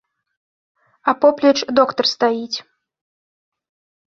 [1.13, 2.57] А поплеч доктар стаіць.